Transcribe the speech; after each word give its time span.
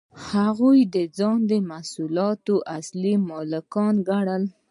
هغوی 0.29 0.79
ځانونه 1.17 1.45
د 1.51 1.53
محصولاتو 1.69 2.55
اصلي 2.77 3.13
مالکان 3.29 3.93
ګڼل 4.09 4.43